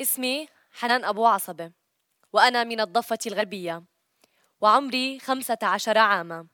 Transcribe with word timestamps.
اسمي 0.00 0.48
حنان 0.72 1.04
أبو 1.04 1.26
عصبة 1.26 1.72
وأنا 2.32 2.64
من 2.64 2.80
الضفة 2.80 3.18
الغربية 3.26 3.84
وعمري 4.60 5.18
خمسة 5.18 5.58
عشر 5.62 5.98
عاما 5.98 6.46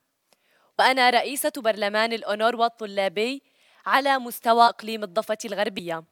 وأنا 0.78 1.10
رئيسة 1.10 1.52
برلمان 1.56 2.12
الأونروا 2.12 2.66
الطلابي 2.66 3.42
على 3.86 4.18
مستوى 4.18 4.64
إقليم 4.68 5.02
الضفة 5.02 5.38
الغربية 5.44 6.04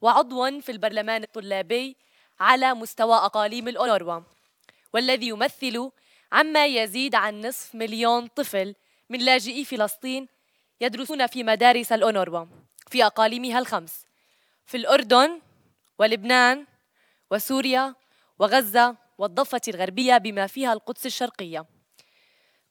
وعضو 0.00 0.60
في 0.60 0.72
البرلمان 0.72 1.22
الطلابي 1.22 1.96
على 2.40 2.74
مستوى 2.74 3.16
أقاليم 3.16 3.68
الأونروا 3.68 4.20
والذي 4.92 5.28
يمثل 5.28 5.90
عما 6.32 6.66
يزيد 6.66 7.14
عن 7.14 7.40
نصف 7.40 7.74
مليون 7.74 8.26
طفل 8.26 8.74
من 9.10 9.18
لاجئي 9.18 9.64
فلسطين 9.64 10.28
يدرسون 10.80 11.26
في 11.26 11.44
مدارس 11.44 11.92
الأونروا 11.92 12.46
في 12.90 13.06
أقاليمها 13.06 13.58
الخمس 13.58 14.06
في 14.66 14.76
الأردن 14.76 15.40
ولبنان 15.98 16.66
وسوريا 17.30 17.94
وغزة 18.38 18.96
والضفة 19.18 19.60
الغربية 19.68 20.16
بما 20.16 20.46
فيها 20.46 20.72
القدس 20.72 21.06
الشرقية. 21.06 21.66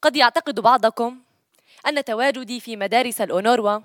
قد 0.01 0.15
يعتقد 0.15 0.59
بعضكم 0.59 1.21
أن 1.87 2.03
تواجدي 2.03 2.59
في 2.59 2.75
مدارس 2.75 3.21
الأونروا 3.21 3.79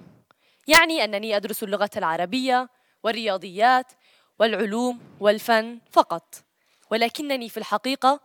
يعني 0.66 1.04
أنني 1.04 1.36
أدرس 1.36 1.62
اللغة 1.62 1.90
العربية 1.96 2.68
والرياضيات 3.02 3.92
والعلوم 4.38 5.00
والفن 5.20 5.80
فقط 5.90 6.34
ولكنني 6.90 7.48
في 7.48 7.56
الحقيقة 7.56 8.20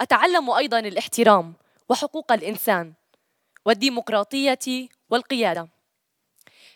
أتعلم 0.00 0.50
أيضا 0.50 0.78
الاحترام 0.78 1.54
وحقوق 1.88 2.32
الإنسان 2.32 2.92
والديمقراطية 3.64 4.88
والقيادة. 5.10 5.68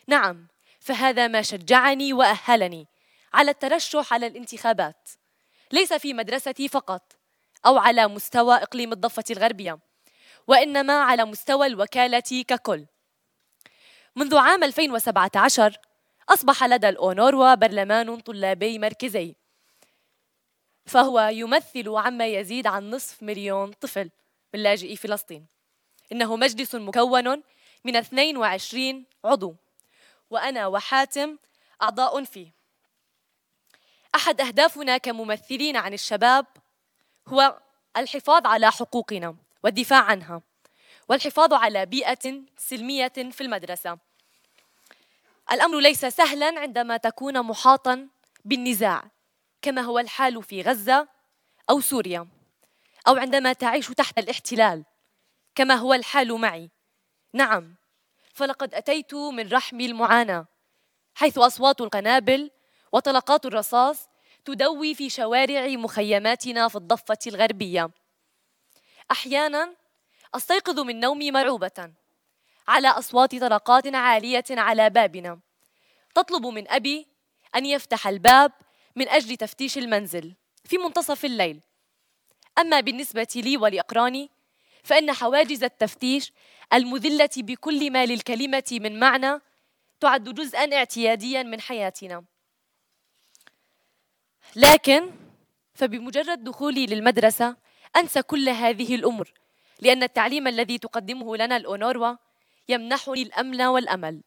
نعم 0.07 0.47
فهذا 0.79 1.27
ما 1.27 1.41
شجعني 1.41 2.13
وأهلني 2.13 2.87
على 3.33 3.51
الترشح 3.51 4.13
على 4.13 4.27
الانتخابات. 4.27 5.09
ليس 5.71 5.93
في 5.93 6.13
مدرستي 6.13 6.67
فقط 6.67 7.13
أو 7.65 7.77
على 7.77 8.07
مستوى 8.07 8.55
إقليم 8.55 8.91
الضفة 8.93 9.23
الغربية 9.29 9.79
وإنما 10.47 10.93
على 10.93 11.25
مستوى 11.25 11.67
الوكالة 11.67 12.43
ككل. 12.47 12.85
منذ 14.15 14.37
عام 14.37 14.63
2017 14.63 15.77
أصبح 16.29 16.63
لدى 16.63 16.89
الأونروا 16.89 17.53
برلمان 17.53 18.19
طلابي 18.19 18.79
مركزي 18.79 19.35
فهو 20.85 21.19
يمثل 21.19 21.89
عما 21.89 22.27
يزيد 22.27 22.67
عن 22.67 22.89
نصف 22.89 23.23
مليون 23.23 23.71
طفل 23.71 24.09
من 24.53 24.63
لاجئي 24.63 24.95
فلسطين. 24.95 25.45
إنه 26.11 26.35
مجلس 26.35 26.75
مكون 26.75 27.43
من 27.83 27.95
22 27.95 29.05
عضو 29.25 29.55
وأنا 30.29 30.67
وحاتم 30.67 31.37
أعضاء 31.81 32.23
فيه. 32.23 32.56
أحد 34.17 34.41
أهدافنا 34.41 34.97
كممثلين 34.97 35.77
عن 35.77 35.93
الشباب 35.93 36.45
هو 37.27 37.59
الحفاظ 37.97 38.47
على 38.47 38.71
حقوقنا 38.71 39.35
والدفاع 39.63 40.03
عنها 40.03 40.41
والحفاظ 41.09 41.53
على 41.53 41.85
بيئة 41.85 42.41
سلمية 42.57 43.07
في 43.07 43.41
المدرسة. 43.41 43.97
الأمر 45.51 45.79
ليس 45.79 46.05
سهلا 46.05 46.59
عندما 46.59 46.97
تكون 46.97 47.43
محاطا 47.43 48.07
بالنزاع 48.45 49.11
كما 49.61 49.81
هو 49.81 49.99
الحال 49.99 50.43
في 50.43 50.61
غزة 50.61 51.07
أو 51.69 51.81
سوريا 51.81 52.27
أو 53.07 53.15
عندما 53.15 53.53
تعيش 53.53 53.87
تحت 53.87 54.19
الاحتلال 54.19 54.85
كما 55.55 55.75
هو 55.75 55.93
الحال 55.93 56.33
معي. 56.41 56.69
نعم 57.33 57.75
فلقد 58.33 58.75
أتيت 58.75 59.13
من 59.13 59.49
رحم 59.49 59.81
المعاناة 59.81 60.45
حيث 61.15 61.37
أصوات 61.37 61.81
القنابل 61.81 62.51
وطلقات 62.91 63.45
الرصاص 63.45 64.09
تدوي 64.45 64.95
في 64.95 65.09
شوارع 65.09 65.67
مخيماتنا 65.67 66.67
في 66.67 66.75
الضفة 66.75 67.17
الغربية. 67.27 67.89
أحيانا 69.11 69.75
أستيقظ 70.35 70.79
من 70.79 70.99
نومي 70.99 71.31
مرعوبة 71.31 71.91
على 72.67 72.87
أصوات 72.87 73.35
طلقات 73.35 73.95
عالية 73.95 74.45
على 74.51 74.89
بابنا. 74.89 75.39
تطلب 76.15 76.45
من 76.45 76.71
أبي 76.71 77.07
أن 77.55 77.65
يفتح 77.65 78.07
الباب 78.07 78.51
من 78.95 79.09
أجل 79.09 79.37
تفتيش 79.37 79.77
المنزل 79.77 80.35
في 80.65 80.77
منتصف 80.77 81.25
الليل. 81.25 81.61
أما 82.57 82.79
بالنسبة 82.79 83.27
لي 83.35 83.57
ولأقراني 83.57 84.29
فإن 84.83 85.11
حواجز 85.11 85.63
التفتيش 85.63 86.33
المذلة 86.73 87.29
بكل 87.37 87.91
ما 87.91 88.05
للكلمة 88.05 88.63
من 88.71 88.99
معنى 88.99 89.41
تعد 89.99 90.23
جزءا 90.23 90.75
اعتياديا 90.75 91.43
من 91.43 91.61
حياتنا. 91.61 92.23
لكن 94.55 95.11
فبمجرد 95.73 96.43
دخولي 96.43 96.85
للمدرسة 96.85 97.55
أنسى 97.95 98.21
كل 98.21 98.49
هذه 98.49 98.95
الأمور 98.95 99.31
لأن 99.79 100.03
التعليم 100.03 100.47
الذي 100.47 100.77
تقدمه 100.77 101.37
لنا 101.37 101.57
الأونروا 101.57 102.15
يمنحني 102.69 103.21
الأمن 103.21 103.61
والأمل. 103.61 104.23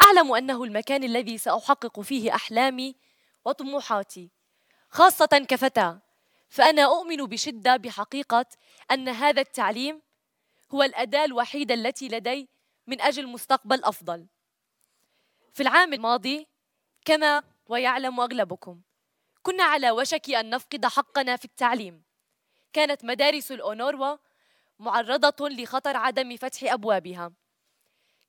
أعلم 0.00 0.32
أنه 0.32 0.64
المكان 0.64 1.04
الذي 1.04 1.38
سأحقق 1.38 2.00
فيه 2.00 2.34
أحلامي 2.34 2.96
وطموحاتي 3.44 4.30
خاصة 4.90 5.46
كفتاة 5.48 6.00
فأنا 6.48 6.84
أؤمن 6.84 7.16
بشدة 7.16 7.76
بحقيقة 7.76 8.46
أن 8.90 9.08
هذا 9.08 9.40
التعليم 9.40 10.02
هو 10.74 10.82
الأداة 10.82 11.24
الوحيدة 11.24 11.74
التي 11.74 12.08
لدي 12.08 12.48
من 12.86 13.00
أجل 13.00 13.26
مستقبل 13.26 13.84
أفضل. 13.84 14.26
في 15.54 15.62
العام 15.62 15.92
الماضي 15.92 16.46
كما 17.04 17.42
ويعلم 17.66 18.20
أغلبكم 18.20 18.80
كنا 19.42 19.64
على 19.64 19.90
وشك 19.90 20.30
أن 20.30 20.50
نفقد 20.50 20.86
حقنا 20.86 21.36
في 21.36 21.44
التعليم. 21.44 22.02
كانت 22.72 23.04
مدارس 23.04 23.52
الأونروا 23.52 24.16
معرضة 24.78 25.48
لخطر 25.48 25.96
عدم 25.96 26.36
فتح 26.36 26.72
أبوابها. 26.72 27.32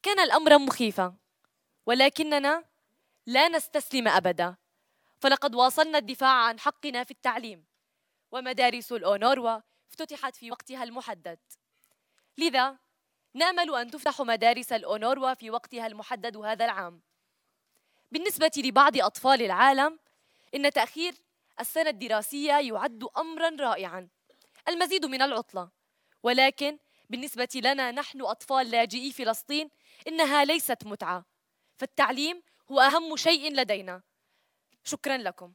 كان 0.03 0.19
الأمر 0.19 0.57
مخيفا 0.57 1.15
ولكننا 1.85 2.63
لا 3.25 3.47
نستسلم 3.47 4.07
أبدا. 4.07 4.55
فلقد 5.19 5.55
واصلنا 5.55 5.97
الدفاع 5.97 6.33
عن 6.33 6.59
حقنا 6.59 7.03
في 7.03 7.11
التعليم 7.11 7.65
ومدارس 8.31 8.91
الأونروا 8.91 9.59
افتتحت 9.89 10.35
في 10.35 10.51
وقتها 10.51 10.83
المحدد. 10.83 11.39
لذا 12.37 12.77
نأمل 13.33 13.75
أن 13.75 13.91
تفتح 13.91 14.21
مدارس 14.21 14.73
الأونروا 14.73 15.33
في 15.33 15.51
وقتها 15.51 15.87
المحدد 15.87 16.37
هذا 16.37 16.65
العام. 16.65 17.01
بالنسبة 18.11 18.51
لبعض 18.57 18.97
أطفال 18.97 19.41
العالم 19.41 19.99
إن 20.55 20.71
تأخير 20.71 21.13
السنة 21.59 21.89
الدراسية 21.89 22.53
يعد 22.53 23.07
أمرا 23.17 23.49
رائعا 23.59 24.09
المزيد 24.67 25.05
من 25.05 25.21
العطلة. 25.21 25.71
ولكن 26.23 26.77
بالنسبة 27.09 27.47
لنا 27.55 27.91
نحن 27.91 28.21
أطفال 28.21 28.71
لاجئي 28.71 29.11
فلسطين 29.11 29.69
إنها 30.07 30.45
ليست 30.45 30.85
متعة 30.85 31.25
فالتعليم 31.77 32.43
هو 32.71 32.79
أهم 32.79 33.15
شيء 33.15 33.53
لدينا. 33.53 34.01
شكرا 34.83 35.17
لكم. 35.17 35.53